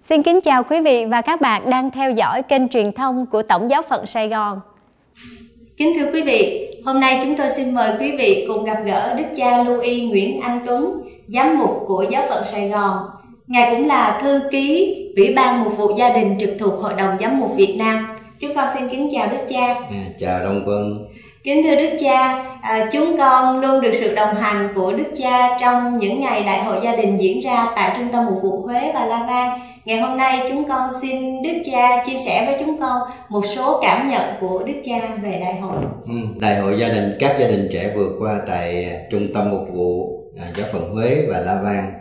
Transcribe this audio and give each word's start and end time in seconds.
Xin 0.00 0.22
kính 0.22 0.40
chào 0.40 0.62
quý 0.62 0.80
vị 0.80 1.04
và 1.04 1.20
các 1.20 1.40
bạn 1.40 1.70
đang 1.70 1.90
theo 1.90 2.10
dõi 2.10 2.42
kênh 2.42 2.68
truyền 2.68 2.92
thông 2.92 3.26
của 3.26 3.42
Tổng 3.42 3.70
giáo 3.70 3.82
phận 3.82 4.06
Sài 4.06 4.28
Gòn. 4.28 4.60
Kính 5.76 5.92
thưa 5.96 6.10
quý 6.12 6.22
vị, 6.22 6.68
hôm 6.84 7.00
nay 7.00 7.18
chúng 7.22 7.36
tôi 7.36 7.50
xin 7.56 7.74
mời 7.74 7.92
quý 8.00 8.12
vị 8.18 8.44
cùng 8.48 8.64
gặp 8.64 8.78
gỡ 8.86 9.14
Đức 9.14 9.24
cha 9.36 9.62
Louis 9.62 10.10
Nguyễn 10.10 10.40
Anh 10.40 10.60
Tuấn, 10.66 11.00
giám 11.28 11.58
mục 11.58 11.84
của 11.86 12.04
giáo 12.10 12.24
phận 12.28 12.44
Sài 12.44 12.68
Gòn. 12.68 12.96
Ngài 13.46 13.74
cũng 13.74 13.86
là 13.86 14.20
thư 14.22 14.40
ký 14.50 14.96
Ủy 15.16 15.34
ban 15.34 15.64
Mục 15.64 15.76
vụ 15.76 15.96
Gia 15.98 16.12
đình 16.12 16.38
trực 16.40 16.50
thuộc 16.58 16.74
Hội 16.80 16.92
đồng 16.94 17.16
Giám 17.20 17.38
mục 17.40 17.50
Việt 17.56 17.74
Nam. 17.78 18.06
Chúng 18.38 18.54
con 18.54 18.68
xin 18.74 18.88
kính 18.88 19.08
chào 19.12 19.28
Đức 19.30 19.44
cha. 19.48 19.74
À, 19.90 20.04
chào 20.20 20.44
Đông 20.44 20.62
Quân. 20.66 21.06
Kính 21.44 21.62
thưa 21.62 21.76
Đức 21.76 21.96
cha, 22.00 22.44
à, 22.62 22.88
chúng 22.92 23.16
con 23.18 23.60
luôn 23.60 23.80
được 23.80 23.92
sự 23.92 24.14
đồng 24.14 24.34
hành 24.34 24.68
của 24.74 24.92
Đức 24.92 25.04
cha 25.16 25.58
trong 25.60 25.98
những 25.98 26.20
ngày 26.20 26.42
Đại 26.42 26.64
hội 26.64 26.80
gia 26.84 26.96
đình 26.96 27.16
diễn 27.20 27.40
ra 27.40 27.66
tại 27.76 27.96
Trung 27.96 28.08
tâm 28.12 28.26
Mục 28.26 28.42
vụ 28.42 28.62
Huế 28.62 28.92
và 28.94 29.06
La 29.06 29.26
Vang. 29.26 29.60
Ngày 29.84 30.00
hôm 30.00 30.18
nay 30.18 30.46
chúng 30.48 30.68
con 30.68 30.90
xin 31.02 31.42
Đức 31.42 31.62
cha 31.72 32.04
chia 32.06 32.16
sẻ 32.16 32.46
với 32.46 32.56
chúng 32.60 32.80
con 32.80 33.02
một 33.28 33.46
số 33.46 33.80
cảm 33.82 34.08
nhận 34.10 34.22
của 34.40 34.62
Đức 34.66 34.74
cha 34.82 35.16
về 35.22 35.40
đại 35.40 35.54
hội. 35.54 35.76
Ừ, 36.06 36.14
đại 36.40 36.60
hội 36.60 36.78
gia 36.78 36.88
đình 36.88 37.16
các 37.20 37.36
gia 37.40 37.48
đình 37.48 37.68
trẻ 37.72 37.92
vừa 37.96 38.08
qua 38.18 38.40
tại 38.46 38.90
Trung 39.10 39.26
tâm 39.34 39.50
Mục 39.50 39.68
vụ 39.74 40.20
à, 40.40 40.44
giáo 40.54 40.66
phận 40.72 40.90
Huế 40.94 41.26
và 41.28 41.38
La 41.38 41.60
Vang 41.64 41.92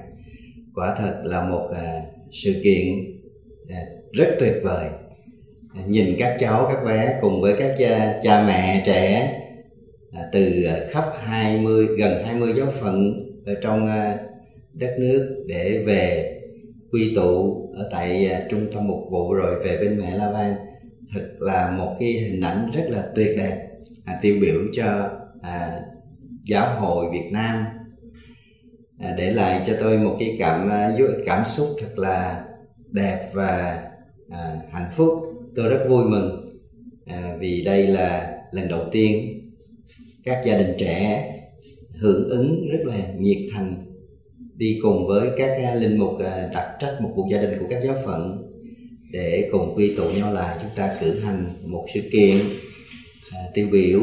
quả 0.76 0.96
thật 0.98 1.22
là 1.24 1.44
một 1.44 1.70
à, 1.76 2.02
sự 2.32 2.62
kiện 2.64 2.86
à, 3.70 3.82
rất 4.12 4.28
tuyệt 4.40 4.54
vời 4.64 4.86
nhìn 5.74 6.16
các 6.20 6.38
cháu 6.40 6.70
các 6.74 6.86
bé 6.86 7.18
cùng 7.22 7.42
với 7.42 7.56
các 7.60 7.76
cha, 7.80 8.20
cha 8.24 8.44
mẹ 8.48 8.84
trẻ 8.86 9.34
à, 10.12 10.30
từ 10.32 10.66
khắp 10.90 11.06
20 11.24 11.88
gần 11.98 12.24
20 12.26 12.54
giáo 12.58 12.68
phận 12.80 13.14
ở 13.46 13.56
trong 13.62 13.88
à, 13.88 14.18
đất 14.74 14.96
nước 15.00 15.44
để 15.48 15.84
về 15.86 16.36
quy 16.92 17.14
tụ 17.16 17.62
ở 17.76 17.90
tại 17.92 18.26
à, 18.26 18.42
trung 18.50 18.68
tâm 18.74 18.88
mục 18.88 19.00
vụ 19.12 19.34
rồi 19.34 19.64
về 19.64 19.78
bên 19.78 20.00
mẹ 20.00 20.12
La 20.16 20.32
Vang 20.32 20.56
thật 21.14 21.28
là 21.40 21.72
một 21.72 21.96
cái 22.00 22.12
hình 22.12 22.42
ảnh 22.42 22.72
rất 22.74 22.84
là 22.88 23.10
tuyệt 23.16 23.38
đẹp 23.38 23.70
à, 24.06 24.20
tiêu 24.22 24.38
biểu 24.42 24.60
cho 24.74 25.10
à, 25.42 25.80
giáo 26.46 26.80
hội 26.80 27.06
Việt 27.12 27.30
Nam. 27.32 27.66
À, 29.00 29.16
để 29.18 29.32
lại 29.32 29.64
cho 29.66 29.74
tôi 29.80 29.98
một 29.98 30.16
cái 30.20 30.36
cảm 30.40 30.70
cảm 31.26 31.46
xúc 31.46 31.68
thật 31.82 31.98
là 31.98 32.46
đẹp 32.92 33.30
và 33.34 33.84
à, 34.30 34.60
hạnh 34.72 34.90
phúc 34.96 35.10
tôi 35.60 35.70
rất 35.70 35.86
vui 35.90 36.06
mừng 36.06 36.46
à, 37.06 37.36
vì 37.40 37.64
đây 37.64 37.88
là 37.88 38.38
lần 38.52 38.68
đầu 38.68 38.82
tiên 38.92 39.42
các 40.24 40.42
gia 40.46 40.58
đình 40.58 40.76
trẻ 40.80 41.34
hưởng 41.94 42.30
ứng 42.30 42.68
rất 42.72 42.80
là 42.84 43.14
nhiệt 43.18 43.38
thành 43.54 43.86
đi 44.56 44.80
cùng 44.82 45.08
với 45.08 45.30
các 45.38 45.76
linh 45.76 45.98
mục 45.98 46.20
à, 46.20 46.50
đặc 46.54 46.68
trách 46.80 46.98
một 47.02 47.12
cuộc 47.16 47.28
gia 47.32 47.42
đình 47.42 47.60
của 47.60 47.66
các 47.70 47.84
giáo 47.84 47.96
phận 48.06 48.52
để 49.12 49.50
cùng 49.52 49.76
quy 49.76 49.96
tụ 49.96 50.10
nhau 50.10 50.34
lại. 50.34 50.58
Chúng 50.62 50.72
ta 50.76 50.98
cử 51.02 51.20
hành 51.20 51.46
một 51.66 51.86
sự 51.94 52.02
kiện 52.12 52.38
à, 53.32 53.40
tiêu 53.54 53.68
biểu 53.72 54.00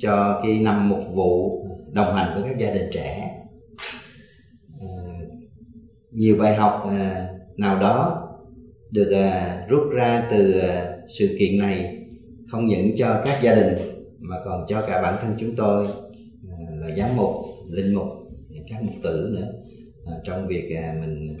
cho 0.00 0.40
cái 0.42 0.58
năm 0.58 0.88
mục 0.88 1.02
vụ 1.14 1.64
đồng 1.92 2.14
hành 2.14 2.34
với 2.34 2.50
các 2.50 2.58
gia 2.58 2.74
đình 2.74 2.90
trẻ. 2.92 3.38
À, 4.80 4.88
nhiều 6.12 6.36
bài 6.38 6.54
học 6.54 6.86
à, 6.90 7.28
nào 7.56 7.80
đó 7.80 8.27
được 8.90 9.10
à, 9.12 9.66
rút 9.68 9.82
ra 9.92 10.28
từ 10.30 10.58
à, 10.58 10.98
sự 11.18 11.36
kiện 11.38 11.58
này 11.58 12.04
không 12.50 12.66
những 12.66 12.96
cho 12.96 13.22
các 13.24 13.38
gia 13.42 13.54
đình 13.54 13.74
mà 14.18 14.36
còn 14.44 14.64
cho 14.68 14.80
cả 14.80 15.02
bản 15.02 15.18
thân 15.22 15.34
chúng 15.38 15.56
tôi 15.56 15.86
à, 16.50 16.56
là 16.80 16.96
giám 16.96 17.16
mục 17.16 17.34
linh 17.70 17.94
mục 17.94 18.08
các 18.68 18.82
mục 18.82 18.94
tử 19.02 19.30
nữa. 19.32 19.52
À, 20.06 20.12
trong 20.24 20.48
việc 20.48 20.76
à, 20.76 20.96
mình 21.00 21.36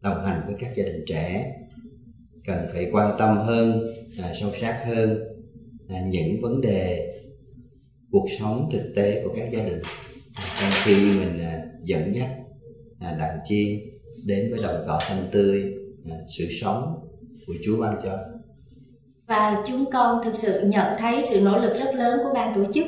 đồng 0.00 0.24
hành 0.24 0.42
với 0.46 0.54
các 0.58 0.76
gia 0.76 0.84
đình 0.84 1.04
trẻ 1.06 1.52
cần 2.46 2.66
phải 2.72 2.88
quan 2.92 3.10
tâm 3.18 3.36
hơn 3.36 3.92
à, 4.22 4.32
sâu 4.40 4.50
sát 4.60 4.84
hơn 4.86 5.18
à, 5.88 6.06
những 6.10 6.40
vấn 6.40 6.60
đề 6.60 7.14
cuộc 8.10 8.26
sống 8.38 8.68
thực 8.72 8.92
tế 8.96 9.22
của 9.24 9.34
các 9.36 9.48
gia 9.52 9.64
đình. 9.64 9.80
À, 10.34 10.44
trong 10.60 10.70
khi 10.84 10.94
mình 10.94 11.40
à, 11.40 11.64
dẫn 11.84 12.14
dắt 12.14 12.30
à, 12.98 13.16
đặng 13.18 13.38
chi 13.48 13.82
đến 14.24 14.50
với 14.50 14.58
đồng 14.62 14.82
cỏ 14.86 14.98
xanh 15.08 15.24
tươi 15.32 15.74
sự 16.38 16.44
sống 16.60 16.94
của 17.46 17.54
Chúa 17.64 17.82
ban 17.82 17.96
cho. 18.04 18.18
Và 19.26 19.56
chúng 19.66 19.90
con 19.92 20.24
thực 20.24 20.36
sự 20.36 20.62
nhận 20.66 20.86
thấy 20.98 21.22
sự 21.22 21.40
nỗ 21.44 21.58
lực 21.58 21.78
rất 21.78 21.94
lớn 21.94 22.20
của 22.24 22.34
ban 22.34 22.54
tổ 22.54 22.72
chức 22.74 22.86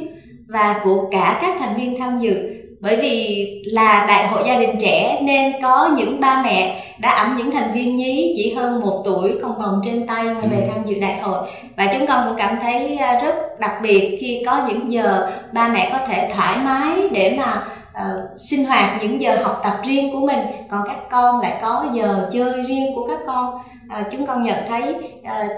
và 0.49 0.81
của 0.85 1.09
cả 1.11 1.39
các 1.43 1.57
thành 1.59 1.77
viên 1.77 1.99
tham 1.99 2.19
dự. 2.19 2.35
Bởi 2.81 2.97
vì 2.97 3.47
là 3.65 4.07
đại 4.09 4.29
hội 4.29 4.43
gia 4.47 4.59
đình 4.59 4.77
trẻ 4.81 5.21
nên 5.23 5.53
có 5.63 5.95
những 5.97 6.21
ba 6.21 6.43
mẹ 6.43 6.85
đã 7.01 7.11
ẵm 7.11 7.37
những 7.37 7.51
thành 7.51 7.73
viên 7.73 7.97
nhí 7.97 8.35
chỉ 8.37 8.55
hơn 8.55 8.81
một 8.81 9.03
tuổi 9.05 9.39
còn 9.43 9.59
bồng 9.59 9.81
trên 9.85 10.07
tay 10.07 10.25
mà 10.25 10.41
về 10.41 10.61
ừ. 10.61 10.67
tham 10.73 10.85
dự 10.87 11.01
đại 11.01 11.21
hội. 11.21 11.49
Và 11.77 11.91
chúng 11.93 12.07
con 12.07 12.29
cũng 12.29 12.39
cảm 12.39 12.57
thấy 12.63 12.97
à, 12.97 13.21
rất 13.21 13.35
đặc 13.59 13.73
biệt 13.83 14.19
khi 14.21 14.43
có 14.47 14.67
những 14.69 14.93
giờ 14.93 15.31
ba 15.53 15.69
mẹ 15.69 15.89
có 15.93 16.07
thể 16.07 16.31
thoải 16.35 16.59
mái 16.59 17.09
để 17.13 17.35
mà 17.39 17.67
uh, 17.95 18.41
sinh 18.41 18.65
hoạt 18.65 19.03
những 19.03 19.21
giờ 19.21 19.37
học 19.43 19.61
tập 19.63 19.75
riêng 19.85 20.13
của 20.13 20.21
mình 20.21 20.39
còn 20.71 20.81
các 20.87 20.99
con 21.11 21.41
lại 21.41 21.59
có 21.63 21.87
giờ 21.95 22.29
chơi 22.33 22.63
riêng 22.63 22.95
của 22.95 23.09
các 23.09 23.19
con 23.27 23.55
uh, 24.01 24.07
chúng 24.11 24.27
con 24.27 24.45
nhận 24.45 24.59
thấy 24.69 24.95
uh, 25.21 25.51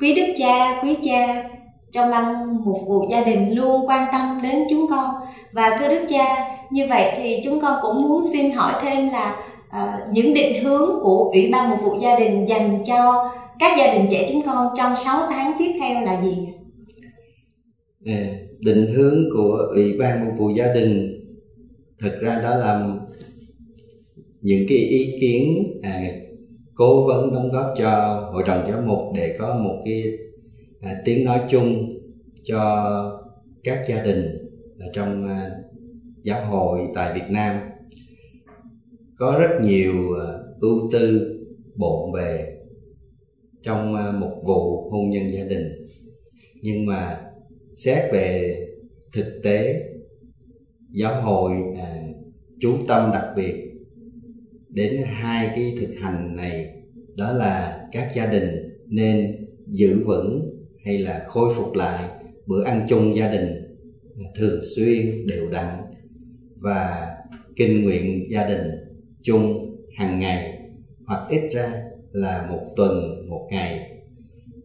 quý 0.00 0.14
đức 0.14 0.32
cha 0.38 0.82
quý 0.82 0.96
cha 1.04 1.44
trong 1.92 2.10
ban 2.10 2.56
một 2.64 2.80
vụ 2.86 3.08
gia 3.10 3.24
đình 3.24 3.54
luôn 3.54 3.88
quan 3.88 4.06
tâm 4.12 4.40
đến 4.42 4.66
chúng 4.70 4.86
con 4.90 5.14
và 5.52 5.76
thưa 5.78 5.88
đức 5.88 6.04
cha 6.08 6.48
như 6.70 6.86
vậy 6.88 7.12
thì 7.16 7.40
chúng 7.44 7.60
con 7.60 7.78
cũng 7.82 8.02
muốn 8.02 8.20
xin 8.32 8.50
hỏi 8.52 8.72
thêm 8.82 9.10
là 9.10 9.36
uh, 9.68 10.12
những 10.12 10.34
định 10.34 10.64
hướng 10.64 10.90
của 11.02 11.30
ủy 11.32 11.48
ban 11.52 11.70
một 11.70 11.76
vụ 11.82 11.98
gia 12.00 12.18
đình 12.18 12.48
dành 12.48 12.84
cho 12.86 13.30
các 13.58 13.78
gia 13.78 13.94
đình 13.94 14.06
trẻ 14.10 14.28
chúng 14.32 14.42
con 14.42 14.74
trong 14.76 14.96
6 14.96 15.20
tháng 15.30 15.52
tiếp 15.58 15.72
theo 15.80 16.00
là 16.00 16.20
gì? 16.22 16.48
À, 18.06 18.26
định 18.58 18.92
hướng 18.96 19.24
của 19.32 19.58
ủy 19.74 19.96
ban 19.98 20.24
một 20.24 20.32
vụ 20.38 20.50
gia 20.50 20.74
đình 20.74 21.17
thực 22.00 22.20
ra 22.20 22.40
đó 22.42 22.56
là 22.56 22.96
những 24.40 24.64
cái 24.68 24.78
ý 24.78 25.18
kiến 25.20 25.64
à, 25.82 26.02
cố 26.74 27.06
vấn 27.06 27.32
đóng 27.32 27.48
góp 27.52 27.74
cho 27.78 27.90
hội 28.32 28.42
đồng 28.46 28.66
giáo 28.68 28.82
mục 28.86 29.00
để 29.16 29.36
có 29.38 29.60
một 29.64 29.82
cái 29.84 30.02
à, 30.80 31.02
tiếng 31.04 31.24
nói 31.24 31.40
chung 31.50 31.88
cho 32.44 32.60
các 33.64 33.84
gia 33.88 34.02
đình 34.02 34.38
ở 34.78 34.86
trong 34.92 35.28
à, 35.28 35.50
giáo 36.22 36.46
hội 36.46 36.80
tại 36.94 37.14
Việt 37.14 37.26
Nam. 37.30 37.60
Có 39.16 39.38
rất 39.40 39.60
nhiều 39.62 39.94
à, 40.20 40.38
ưu 40.60 40.90
tư 40.92 41.34
bộn 41.74 42.12
bề 42.12 42.44
trong 43.62 43.94
à, 43.96 44.12
một 44.12 44.42
vụ 44.44 44.90
hôn 44.90 45.10
nhân 45.10 45.32
gia 45.32 45.44
đình. 45.44 45.86
Nhưng 46.62 46.86
mà 46.86 47.20
xét 47.76 48.12
về 48.12 48.56
thực 49.12 49.40
tế 49.44 49.82
giáo 50.92 51.22
hội 51.22 51.52
à, 51.76 52.02
chú 52.60 52.76
tâm 52.88 53.10
đặc 53.12 53.24
biệt 53.36 53.64
đến 54.68 55.02
hai 55.06 55.50
cái 55.54 55.76
thực 55.80 55.94
hành 56.00 56.36
này 56.36 56.74
đó 57.14 57.32
là 57.32 57.84
các 57.92 58.10
gia 58.14 58.26
đình 58.26 58.78
nên 58.86 59.46
giữ 59.66 60.04
vững 60.04 60.50
hay 60.84 60.98
là 60.98 61.24
khôi 61.28 61.54
phục 61.54 61.74
lại 61.74 62.08
bữa 62.46 62.64
ăn 62.64 62.86
chung 62.88 63.16
gia 63.16 63.30
đình 63.30 63.76
à, 64.18 64.24
thường 64.36 64.60
xuyên 64.76 65.26
đều 65.26 65.50
đặn 65.50 65.82
và 66.56 67.08
kinh 67.56 67.84
nguyện 67.84 68.30
gia 68.30 68.48
đình 68.48 68.70
chung 69.22 69.76
hàng 69.96 70.18
ngày 70.18 70.58
hoặc 71.06 71.28
ít 71.28 71.50
ra 71.52 71.82
là 72.12 72.46
một 72.50 72.72
tuần 72.76 73.28
một 73.28 73.48
ngày. 73.50 73.90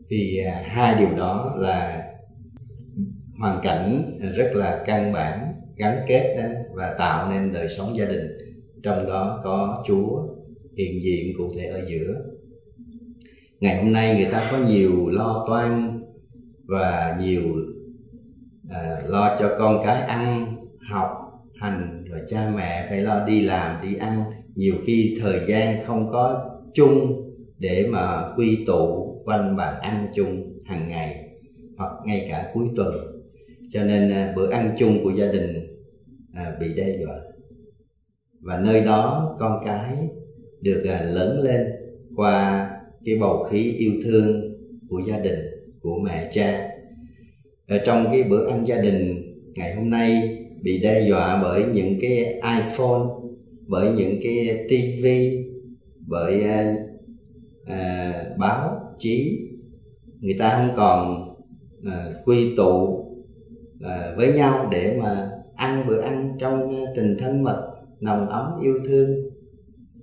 Vì 0.09 0.37
à, 0.45 0.63
hai 0.65 0.95
điều 0.99 1.17
đó 1.17 1.55
là 1.59 2.07
hoàn 3.39 3.59
cảnh 3.63 4.19
rất 4.35 4.51
là 4.55 4.83
căn 4.85 5.13
bản 5.13 5.52
gắn 5.75 6.05
kết 6.07 6.35
đó 6.37 6.49
và 6.73 6.95
tạo 6.97 7.31
nên 7.31 7.53
đời 7.53 7.69
sống 7.69 7.97
gia 7.97 8.05
đình. 8.05 8.27
Trong 8.83 9.07
đó 9.07 9.39
có 9.43 9.83
Chúa 9.87 10.27
hiện 10.77 11.03
diện 11.03 11.33
cụ 11.37 11.53
thể 11.55 11.65
ở 11.65 11.81
giữa. 11.87 12.13
Ngày 13.59 13.83
hôm 13.83 13.93
nay 13.93 14.15
người 14.15 14.31
ta 14.31 14.47
có 14.51 14.57
nhiều 14.57 15.09
lo 15.09 15.45
toan 15.47 15.99
và 16.65 17.17
nhiều 17.21 17.41
à, 18.69 18.97
lo 19.07 19.35
cho 19.39 19.55
con 19.57 19.81
cái 19.83 20.01
ăn 20.01 20.55
học 20.91 21.09
hành 21.55 22.03
rồi 22.09 22.21
cha 22.27 22.51
mẹ 22.55 22.85
phải 22.89 23.01
lo 23.01 23.25
đi 23.25 23.41
làm 23.41 23.81
đi 23.83 23.95
ăn. 23.95 24.23
Nhiều 24.55 24.75
khi 24.85 25.17
thời 25.21 25.39
gian 25.47 25.77
không 25.85 26.09
có 26.11 26.49
chung 26.73 27.23
để 27.59 27.87
mà 27.89 28.33
quy 28.37 28.65
tụ 28.67 29.13
quanh 29.25 29.55
bàn 29.55 29.81
ăn 29.81 30.07
chung 30.15 30.59
hàng 30.65 30.87
ngày 30.87 31.29
hoặc 31.77 31.91
ngay 32.05 32.25
cả 32.29 32.51
cuối 32.53 32.65
tuần 32.75 33.12
cho 33.73 33.83
nên 33.83 34.11
à, 34.11 34.33
bữa 34.35 34.49
ăn 34.49 34.75
chung 34.77 35.03
của 35.03 35.11
gia 35.11 35.31
đình 35.31 35.77
à, 36.33 36.57
bị 36.59 36.73
đe 36.73 36.97
dọa. 37.01 37.15
Và 38.41 38.59
nơi 38.59 38.81
đó 38.85 39.35
con 39.39 39.61
cái 39.65 39.97
được 40.61 40.83
à, 40.89 41.01
lớn 41.01 41.41
lên 41.41 41.67
qua 42.15 42.69
cái 43.05 43.15
bầu 43.19 43.43
khí 43.43 43.73
yêu 43.77 43.91
thương 44.03 44.55
của 44.89 45.01
gia 45.07 45.19
đình 45.19 45.39
của 45.81 45.99
mẹ 46.03 46.29
cha. 46.33 46.69
Ở 47.67 47.77
trong 47.85 48.07
cái 48.11 48.23
bữa 48.23 48.49
ăn 48.49 48.67
gia 48.67 48.77
đình 48.77 49.23
ngày 49.55 49.75
hôm 49.75 49.89
nay 49.89 50.37
bị 50.61 50.81
đe 50.83 51.07
dọa 51.09 51.41
bởi 51.43 51.63
những 51.73 51.93
cái 52.01 52.25
iPhone 52.33 53.01
bởi 53.67 53.91
những 53.91 54.19
cái 54.23 54.65
TV 54.67 55.05
bởi 56.07 56.43
à, 57.65 58.35
báo 58.37 58.95
chí. 58.99 59.39
Người 60.19 60.35
ta 60.39 60.57
không 60.57 60.75
còn 60.75 61.29
à, 61.85 62.13
quy 62.25 62.55
tụ 62.55 63.03
à, 63.81 64.13
với 64.17 64.33
nhau 64.33 64.69
để 64.71 64.97
mà 65.01 65.31
ăn 65.55 65.87
bữa 65.87 66.01
ăn 66.01 66.37
trong 66.39 66.85
à, 66.85 66.91
tình 66.95 67.17
thân 67.19 67.43
mật 67.43 67.73
nồng 67.99 68.29
ấm 68.29 68.61
yêu 68.61 68.79
thương. 68.85 69.29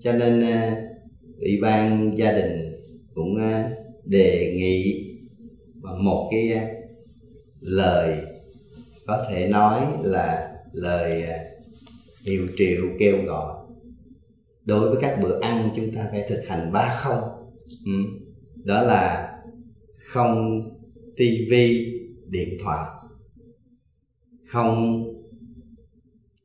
Cho 0.01 0.13
nên 0.13 0.41
à, 0.41 0.87
ủy 1.41 1.59
ban 1.63 2.15
gia 2.19 2.33
đình 2.33 2.73
cũng 3.15 3.37
à, 3.37 3.71
đề 4.05 4.55
nghị 4.57 5.07
một 5.83 6.29
cái 6.31 6.53
à, 6.53 6.69
lời 7.61 8.17
có 9.07 9.25
thể 9.31 9.49
nói 9.49 9.87
là 10.03 10.53
lời 10.73 11.23
à, 11.23 11.45
hiệu 12.27 12.47
triệu 12.57 12.83
kêu 12.99 13.17
gọi 13.27 13.55
đối 14.65 14.91
với 14.91 14.99
các 15.01 15.19
bữa 15.23 15.41
ăn 15.41 15.71
chúng 15.77 15.95
ta 15.95 16.09
phải 16.11 16.27
thực 16.29 16.41
hành 16.47 16.73
ba 16.73 16.95
không. 16.97 17.21
Ừ. 17.85 17.93
đó 18.65 18.83
là 18.83 19.33
không 19.97 20.61
tivi 21.17 21.93
điện 22.29 22.49
thoại 22.65 22.89
không 24.51 25.05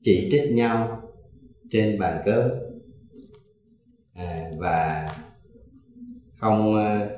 chỉ 0.01 0.27
trích 0.31 0.51
nhau 0.51 1.01
trên 1.69 1.99
bàn 1.99 2.21
cơm 2.25 2.51
à, 4.13 4.51
và 4.57 5.09
không 6.33 6.75
uh, 6.75 7.09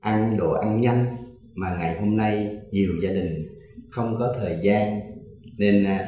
ăn 0.00 0.36
đồ 0.38 0.52
ăn 0.52 0.80
nhanh 0.80 1.06
mà 1.54 1.76
ngày 1.76 2.00
hôm 2.00 2.16
nay 2.16 2.56
nhiều 2.70 2.92
gia 3.02 3.10
đình 3.10 3.42
không 3.88 4.16
có 4.18 4.34
thời 4.38 4.58
gian 4.62 5.00
nên 5.56 5.84
uh, 5.84 6.06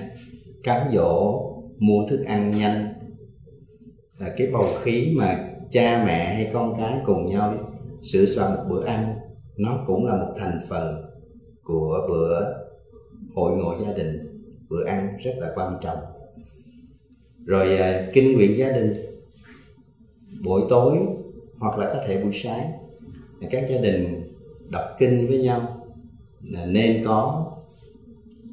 cám 0.62 0.92
dỗ 0.94 1.42
mua 1.78 2.06
thức 2.08 2.24
ăn 2.24 2.58
nhanh. 2.58 2.94
Là 4.18 4.34
cái 4.36 4.46
bầu 4.52 4.68
khí 4.82 5.14
mà 5.16 5.48
cha 5.70 6.04
mẹ 6.06 6.34
hay 6.34 6.50
con 6.52 6.74
cái 6.78 6.98
cùng 7.04 7.26
nhau 7.26 7.72
sửa 8.02 8.26
soạn 8.26 8.54
một 8.54 8.64
bữa 8.68 8.84
ăn 8.84 9.18
nó 9.56 9.84
cũng 9.86 10.06
là 10.06 10.16
một 10.16 10.34
thành 10.36 10.60
phần 10.68 11.04
của 11.62 12.06
bữa 12.08 12.40
hội 13.34 13.56
ngộ 13.56 13.76
gia 13.86 13.92
đình 13.92 14.42
bữa 14.68 14.84
ăn 14.84 15.16
rất 15.22 15.32
là 15.38 15.52
quan 15.54 15.78
trọng. 15.82 15.98
Rồi 17.44 17.76
à, 17.76 18.10
kinh 18.12 18.32
nguyện 18.32 18.56
gia 18.56 18.72
đình 18.72 18.94
buổi 20.44 20.62
tối 20.68 20.98
hoặc 21.58 21.78
là 21.78 21.94
có 21.94 22.02
thể 22.06 22.22
buổi 22.22 22.32
sáng 22.32 22.72
các 23.50 23.64
gia 23.70 23.80
đình 23.80 24.32
đọc 24.68 24.84
kinh 24.98 25.26
với 25.28 25.38
nhau 25.38 25.86
là 26.42 26.66
nên 26.66 27.04
có 27.04 27.52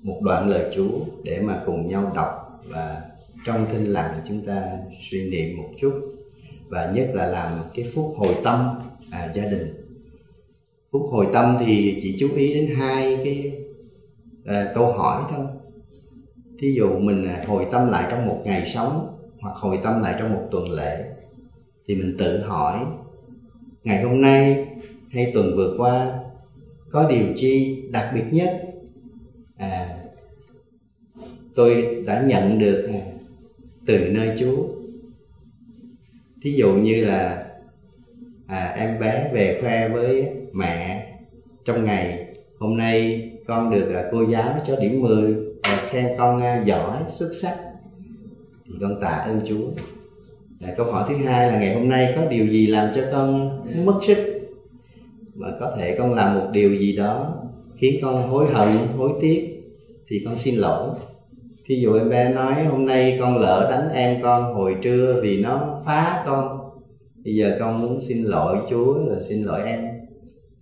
một 0.04 0.20
đoạn 0.24 0.50
lời 0.50 0.72
chú 0.76 0.92
để 1.24 1.40
mà 1.42 1.64
cùng 1.66 1.88
nhau 1.88 2.12
đọc 2.16 2.62
và 2.68 3.02
trong 3.46 3.66
thinh 3.72 3.86
lặng 3.86 4.22
chúng 4.28 4.46
ta 4.46 4.78
suy 5.02 5.30
niệm 5.30 5.58
một 5.58 5.70
chút 5.78 5.94
và 6.68 6.92
nhất 6.96 7.10
là 7.14 7.28
làm 7.28 7.60
cái 7.76 7.86
phút 7.94 8.14
hồi 8.18 8.36
tâm 8.44 8.80
à, 9.12 9.32
gia 9.36 9.46
đình 9.46 9.89
phút 10.92 11.02
hồi 11.12 11.28
tâm 11.34 11.58
thì 11.60 12.00
chỉ 12.04 12.16
chú 12.20 12.30
ý 12.36 12.54
đến 12.54 12.76
hai 12.76 13.20
cái 13.24 13.54
à, 14.46 14.72
câu 14.76 14.92
hỏi 14.92 15.24
thôi. 15.30 15.46
Thí 16.60 16.74
dụ 16.74 17.00
mình 17.00 17.26
à, 17.28 17.44
hồi 17.48 17.66
tâm 17.72 17.90
lại 17.90 18.08
trong 18.12 18.26
một 18.26 18.42
ngày 18.46 18.72
sống 18.74 19.18
hoặc 19.40 19.56
hồi 19.56 19.80
tâm 19.84 20.02
lại 20.02 20.16
trong 20.20 20.34
một 20.34 20.48
tuần 20.52 20.72
lễ 20.72 21.06
thì 21.88 21.96
mình 21.96 22.16
tự 22.18 22.42
hỏi 22.42 22.86
ngày 23.84 24.04
hôm 24.04 24.22
nay 24.22 24.68
hay 25.10 25.32
tuần 25.34 25.56
vừa 25.56 25.76
qua 25.78 26.20
có 26.90 27.10
điều 27.10 27.26
chi 27.36 27.84
đặc 27.92 28.12
biệt 28.16 28.24
nhất? 28.32 28.62
À, 29.58 29.98
tôi 31.56 32.04
đã 32.06 32.24
nhận 32.28 32.60
được 32.60 32.90
à, 32.94 33.02
từ 33.86 34.10
nơi 34.10 34.36
Chúa. 34.40 34.68
Thí 36.42 36.52
dụ 36.52 36.74
như 36.74 37.06
là 37.06 37.49
à, 38.50 38.74
em 38.78 39.00
bé 39.00 39.30
về 39.34 39.60
khoe 39.62 39.90
với 39.90 40.28
mẹ 40.54 41.06
trong 41.66 41.84
ngày. 41.84 42.26
Hôm 42.60 42.78
nay 42.78 43.30
con 43.48 43.72
được 43.72 43.94
à, 43.94 44.04
cô 44.12 44.26
giáo 44.26 44.56
cho 44.68 44.76
điểm 44.76 45.02
10 45.02 45.34
và 45.64 45.78
khen 45.90 46.06
con 46.18 46.42
à, 46.42 46.64
giỏi 46.66 46.98
xuất 47.10 47.32
sắc. 47.42 47.56
Thì 48.66 48.74
con 48.82 49.02
tạ 49.02 49.08
ơn 49.08 49.42
Chúa. 49.46 49.68
À, 50.62 50.74
câu 50.78 50.86
hỏi 50.92 51.06
thứ 51.10 51.16
hai 51.16 51.48
là 51.48 51.60
ngày 51.60 51.74
hôm 51.74 51.90
nay 51.90 52.14
có 52.16 52.26
điều 52.26 52.48
gì 52.48 52.68
làm 52.68 52.92
cho 52.96 53.02
con 53.12 53.60
mất 53.86 54.00
sức? 54.04 54.18
Mà 55.36 55.48
có 55.60 55.74
thể 55.78 55.96
con 55.98 56.14
làm 56.14 56.40
một 56.40 56.48
điều 56.52 56.78
gì 56.78 56.96
đó 56.96 57.36
khiến 57.78 58.00
con 58.02 58.30
hối 58.30 58.46
hận 58.46 58.70
hối 58.98 59.12
tiếc 59.22 59.64
thì 60.08 60.22
con 60.26 60.38
xin 60.38 60.56
lỗi. 60.56 60.90
Thí 61.66 61.76
dụ 61.76 61.94
em 61.94 62.10
bé 62.10 62.30
nói 62.30 62.64
hôm 62.64 62.86
nay 62.86 63.18
con 63.22 63.38
lỡ 63.38 63.68
đánh 63.72 63.90
em 63.94 64.22
con 64.22 64.54
hồi 64.54 64.76
trưa 64.82 65.20
vì 65.24 65.42
nó 65.42 65.82
phá 65.86 66.24
con 66.26 66.69
bây 67.24 67.36
giờ 67.36 67.58
con 67.60 67.82
muốn 67.82 68.00
xin 68.00 68.24
lỗi 68.24 68.58
chúa 68.70 69.06
là 69.06 69.20
xin 69.20 69.44
lỗi 69.44 69.62
em. 69.66 69.80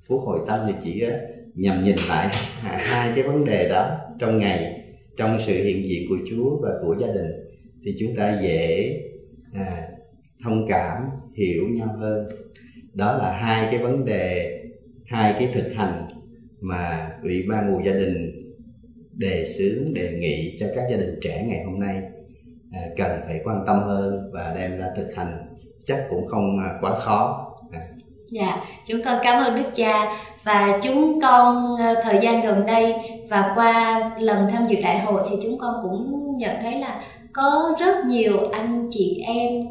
Phúc 0.08 0.22
hồi 0.26 0.40
tâm 0.48 0.60
thì 0.68 0.74
chỉ 0.84 1.02
ờ, 1.02 1.12
nhằm 1.56 1.84
nhìn 1.84 1.96
lại 2.10 2.30
hai 2.62 3.12
cái 3.16 3.24
vấn 3.24 3.46
đề 3.46 3.70
đó 3.70 3.98
trong 4.20 4.38
ngày 4.38 4.84
trong 5.18 5.38
sự 5.40 5.54
hiện 5.64 5.90
diện 5.90 6.10
của 6.10 6.18
chúa 6.30 6.60
và 6.62 6.70
của 6.82 6.96
gia 7.00 7.08
đình 7.08 7.32
thì 7.86 7.96
chúng 8.00 8.16
ta 8.16 8.40
dễ 8.44 8.94
à, 9.54 9.88
thông 10.44 10.68
cảm 10.68 11.02
hiểu 11.36 11.64
nhau 11.68 11.96
hơn. 12.00 12.28
Đó 12.94 13.18
là 13.18 13.32
hai 13.32 13.68
cái 13.72 13.80
vấn 13.80 14.06
đề 14.06 14.60
hai 15.06 15.36
cái 15.40 15.50
thực 15.54 15.74
hành 15.74 16.08
mà 16.60 17.12
ủy 17.24 17.46
ban 17.50 17.72
mùa 17.72 17.80
gia 17.86 17.94
đình 17.94 18.44
đề 19.14 19.46
xướng 19.46 19.94
đề 19.94 20.18
nghị 20.20 20.56
cho 20.60 20.68
các 20.76 20.88
gia 20.92 20.98
đình 20.98 21.20
trẻ 21.22 21.46
ngày 21.48 21.64
hôm 21.64 21.80
nay 21.80 22.02
à, 22.72 22.82
cần 22.98 23.22
phải 23.26 23.40
quan 23.44 23.64
tâm 23.68 23.80
hơn 23.80 24.32
và 24.34 24.54
đem 24.56 24.78
ra 24.78 24.88
thực 24.96 25.16
hành 25.16 25.56
chắc 25.88 26.06
cũng 26.10 26.28
không 26.28 26.60
à, 26.60 26.70
quá 26.82 27.00
khó. 27.00 27.48
À. 27.72 27.80
Dạ 28.32 28.58
chúng 28.86 29.02
con 29.06 29.20
cảm 29.24 29.44
ơn 29.44 29.56
đức 29.56 29.70
cha 29.76 30.18
và 30.44 30.80
chúng 30.82 31.22
con 31.22 31.76
à, 31.80 31.96
thời 32.04 32.20
gian 32.22 32.42
gần 32.42 32.66
đây 32.66 32.96
và 33.30 33.52
qua 33.56 34.02
lần 34.20 34.48
tham 34.52 34.68
dự 34.68 34.78
đại 34.84 35.00
hội 35.00 35.22
thì 35.30 35.36
chúng 35.44 35.58
con 35.60 35.76
cũng 35.84 36.34
nhận 36.38 36.56
thấy 36.62 36.80
là 36.80 37.02
có 37.34 37.76
rất 37.80 38.06
nhiều 38.06 38.50
anh 38.52 38.88
chị 38.92 39.24
em 39.28 39.68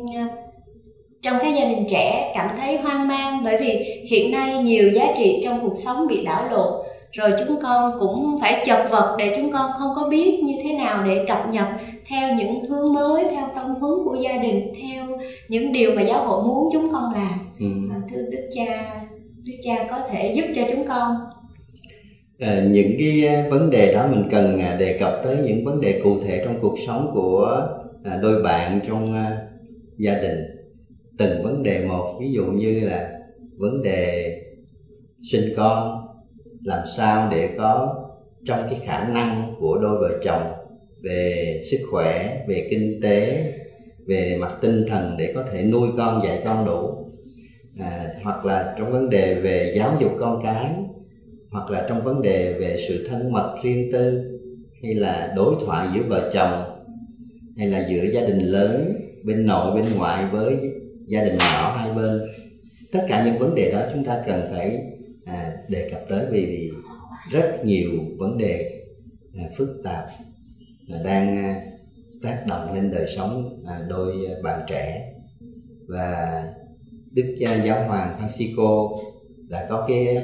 trong 1.22 1.36
các 1.42 1.48
gia 1.48 1.64
đình 1.64 1.84
trẻ 1.88 2.32
cảm 2.34 2.48
thấy 2.58 2.76
hoang 2.76 3.08
mang 3.08 3.44
bởi 3.44 3.56
vì 3.56 4.02
hiện 4.10 4.32
nay 4.32 4.62
nhiều 4.62 4.90
giá 4.94 5.06
trị 5.16 5.40
trong 5.44 5.60
cuộc 5.60 5.74
sống 5.74 6.06
bị 6.08 6.24
đảo 6.24 6.48
lộn. 6.50 6.86
Rồi 7.12 7.32
chúng 7.38 7.62
con 7.62 7.96
cũng 7.98 8.38
phải 8.40 8.62
chật 8.66 8.90
vật 8.90 9.14
để 9.18 9.32
chúng 9.36 9.52
con 9.52 9.70
không 9.78 9.92
có 9.96 10.08
biết 10.08 10.40
như 10.44 10.54
thế 10.62 10.72
nào 10.72 11.04
để 11.06 11.24
cập 11.28 11.48
nhật 11.50 11.66
theo 12.08 12.34
những 12.34 12.64
hướng 12.64 12.92
mới 12.92 13.24
theo 13.30 13.48
tâm 13.54 13.74
huấn 13.74 13.92
của 14.04 14.16
gia 14.22 14.42
đình 14.42 14.72
theo 14.82 15.18
những 15.48 15.72
điều 15.72 15.94
mà 15.96 16.02
giáo 16.02 16.26
hội 16.26 16.44
muốn 16.46 16.68
chúng 16.72 16.88
con 16.92 17.12
làm. 17.14 17.38
Ừ. 17.58 17.66
à, 17.90 18.00
thưa 18.10 18.22
đức 18.30 18.48
cha 18.54 19.00
đức 19.44 19.52
cha 19.62 19.86
có 19.90 19.98
thể 20.10 20.32
giúp 20.36 20.44
cho 20.54 20.62
chúng 20.70 20.84
con. 20.88 21.16
À, 22.38 22.64
những 22.70 22.90
cái 22.98 23.26
à, 23.28 23.46
vấn 23.50 23.70
đề 23.70 23.94
đó 23.94 24.06
mình 24.10 24.28
cần 24.30 24.60
à, 24.60 24.76
đề 24.80 24.98
cập 24.98 25.20
tới 25.24 25.36
những 25.44 25.64
vấn 25.64 25.80
đề 25.80 26.00
cụ 26.04 26.20
thể 26.24 26.42
trong 26.44 26.58
cuộc 26.62 26.74
sống 26.86 27.10
của 27.14 27.68
đôi 28.22 28.42
bạn 28.42 28.80
trong 28.88 29.12
gia 29.98 30.14
đình. 30.14 30.38
Từng 31.18 31.42
vấn 31.42 31.62
đề 31.62 31.84
một 31.84 32.18
ví 32.20 32.32
dụ 32.32 32.44
như 32.44 32.80
là 32.88 33.12
vấn 33.56 33.82
đề 33.82 34.32
sinh 35.32 35.52
con 35.56 36.06
làm 36.62 36.86
sao 36.96 37.28
để 37.30 37.48
có 37.58 37.94
trong 38.46 38.60
cái 38.70 38.80
khả 38.84 39.08
năng 39.08 39.54
của 39.60 39.78
đôi 39.78 39.98
vợ 40.00 40.18
chồng 40.22 40.65
về 41.08 41.60
sức 41.70 41.76
khỏe 41.90 42.44
về 42.48 42.66
kinh 42.70 43.00
tế 43.02 43.52
về 44.06 44.36
mặt 44.40 44.54
tinh 44.60 44.84
thần 44.88 45.16
để 45.18 45.32
có 45.34 45.42
thể 45.52 45.62
nuôi 45.62 45.88
con 45.96 46.22
dạy 46.24 46.40
con 46.44 46.66
đủ. 46.66 47.12
À, 47.78 48.12
hoặc 48.22 48.44
là 48.44 48.74
trong 48.78 48.92
vấn 48.92 49.10
đề 49.10 49.34
về 49.34 49.72
giáo 49.76 49.96
dục 50.00 50.12
con 50.18 50.40
cái 50.42 50.70
hoặc 51.50 51.70
là 51.70 51.86
trong 51.88 52.04
vấn 52.04 52.22
đề 52.22 52.52
về 52.52 52.76
sự 52.88 53.08
thân 53.08 53.32
mật 53.32 53.56
riêng 53.62 53.92
tư 53.92 54.38
hay 54.82 54.94
là 54.94 55.32
đối 55.36 55.54
thoại 55.64 55.88
giữa 55.94 56.02
vợ 56.08 56.30
chồng 56.32 56.62
hay 57.56 57.68
là 57.68 57.86
giữa 57.90 58.04
gia 58.12 58.26
đình 58.26 58.38
lớn 58.38 58.92
bên 59.24 59.46
nội 59.46 59.74
bên 59.74 59.84
ngoại 59.96 60.24
với 60.32 60.56
gia 61.06 61.24
đình 61.24 61.36
nhỏ 61.38 61.76
hai 61.76 61.94
bên. 61.94 62.20
Tất 62.92 63.06
cả 63.08 63.24
những 63.24 63.38
vấn 63.38 63.54
đề 63.54 63.70
đó 63.70 63.80
chúng 63.92 64.04
ta 64.04 64.22
cần 64.26 64.40
phải 64.50 64.78
à, 65.24 65.56
đề 65.68 65.88
cập 65.90 66.00
tới 66.08 66.24
vì, 66.30 66.46
vì 66.46 66.70
rất 67.32 67.64
nhiều 67.64 67.90
vấn 68.18 68.38
đề 68.38 68.80
à, 69.34 69.44
phức 69.56 69.68
tạp 69.84 70.04
là 70.86 71.02
đang 71.02 71.44
à, 71.44 71.62
tác 72.22 72.44
động 72.46 72.74
lên 72.74 72.90
đời 72.90 73.06
sống 73.16 73.62
à, 73.66 73.80
đôi 73.88 74.14
bạn 74.42 74.60
trẻ. 74.68 75.12
Và 75.88 76.44
đức 77.12 77.36
giáo 77.64 77.84
hoàng 77.84 78.18
Francisco 78.20 78.98
đã 79.48 79.66
có 79.70 79.84
cái, 79.88 80.18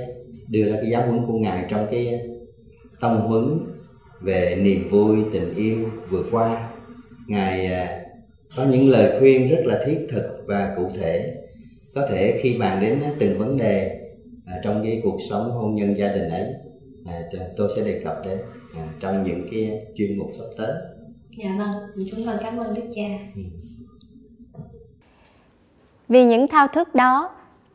đưa 0.48 0.64
ra 0.64 0.76
cái 0.82 0.90
giáo 0.90 1.02
huấn 1.06 1.26
của 1.26 1.38
ngài 1.38 1.64
trong 1.68 1.86
cái 1.90 2.20
tông 3.00 3.20
huấn 3.20 3.58
về 4.20 4.56
niềm 4.62 4.88
vui, 4.90 5.18
tình 5.32 5.54
yêu 5.54 5.78
vừa 6.08 6.24
qua. 6.30 6.70
Ngài 7.28 7.66
à, 7.66 8.04
có 8.56 8.64
những 8.64 8.88
lời 8.88 9.18
khuyên 9.18 9.48
rất 9.48 9.60
là 9.64 9.82
thiết 9.86 10.06
thực 10.10 10.44
và 10.46 10.74
cụ 10.76 10.88
thể. 11.00 11.34
Có 11.94 12.06
thể 12.06 12.38
khi 12.42 12.56
bàn 12.58 12.80
đến 12.80 13.00
từng 13.18 13.38
vấn 13.38 13.56
đề 13.56 13.98
trong 14.64 14.84
cái 14.84 15.00
cuộc 15.04 15.18
sống 15.30 15.50
hôn 15.50 15.74
nhân 15.74 15.98
gia 15.98 16.12
đình 16.12 16.28
ấy 16.28 16.46
tôi 17.56 17.68
sẽ 17.76 17.84
đề 17.84 18.00
cập 18.04 18.16
đến 18.24 18.38
à, 18.76 18.84
trong 19.00 19.24
những 19.24 19.48
cái 19.50 19.86
chuyên 19.96 20.18
mục 20.18 20.30
sắp 20.38 20.44
tới 20.58 20.72
dạ 21.38 21.50
vâng 21.58 21.70
chúng 22.10 22.26
con 22.26 22.36
cảm 22.42 22.58
ơn 22.58 22.74
đức 22.74 22.90
cha 22.94 23.08
ừ. 23.36 23.42
Vì 26.08 26.24
những 26.24 26.48
thao 26.48 26.66
thức 26.66 26.94
đó, 26.94 27.30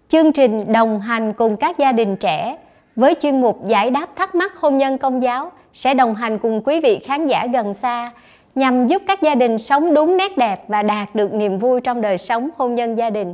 chương 0.08 0.32
trình 0.32 0.74
đồng 0.74 1.00
hành 1.00 1.34
cùng 1.34 1.58
các 1.58 1.78
gia 1.78 1.92
đình 1.92 2.16
trẻ 2.16 2.58
với 2.96 3.16
chuyên 3.20 3.42
mục 3.42 3.68
giải 3.68 3.92
đáp 3.92 4.10
thắc 4.16 4.36
mắc 4.36 4.56
hôn 4.58 4.78
nhân 4.78 4.98
công 4.98 5.22
giáo 5.22 5.52
sẽ 5.74 5.94
đồng 5.94 6.16
hành 6.16 6.40
cùng 6.40 6.62
quý 6.66 6.80
vị 6.84 7.00
khán 7.04 7.28
giả 7.28 7.48
gần 7.54 7.74
xa 7.74 8.12
nhằm 8.56 8.88
giúp 8.88 9.02
các 9.08 9.22
gia 9.22 9.36
đình 9.36 9.58
sống 9.58 9.94
đúng 9.94 10.18
nét 10.18 10.38
đẹp 10.38 10.64
và 10.68 10.84
đạt 10.84 11.16
được 11.16 11.34
niềm 11.34 11.60
vui 11.60 11.82
trong 11.82 12.02
đời 12.02 12.18
sống 12.18 12.50
hôn 12.58 12.76
nhân 12.76 12.98
gia 12.98 13.10
đình. 13.10 13.34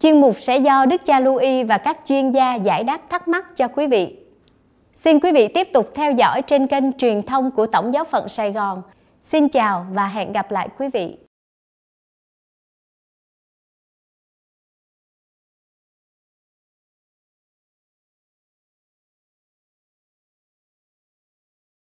Chuyên 0.00 0.20
mục 0.20 0.34
sẽ 0.38 0.58
do 0.58 0.86
Đức 0.86 1.04
cha 1.04 1.20
Louis 1.20 1.68
và 1.68 1.78
các 1.78 1.98
chuyên 2.04 2.30
gia 2.30 2.54
giải 2.54 2.84
đáp 2.84 3.00
thắc 3.10 3.28
mắc 3.28 3.56
cho 3.56 3.68
quý 3.68 3.86
vị. 3.86 4.23
Xin 4.94 5.20
quý 5.20 5.32
vị 5.32 5.48
tiếp 5.48 5.68
tục 5.72 5.90
theo 5.94 6.12
dõi 6.12 6.42
trên 6.42 6.66
kênh 6.66 6.92
truyền 6.92 7.22
thông 7.22 7.50
của 7.50 7.66
Tổng 7.66 7.94
giáo 7.94 8.04
phận 8.04 8.28
Sài 8.28 8.52
Gòn. 8.52 8.82
Xin 9.22 9.48
chào 9.48 9.86
và 9.92 10.06
hẹn 10.06 10.32
gặp 10.32 10.50
lại 10.50 10.68
quý 10.78 10.88
vị. 10.92 11.23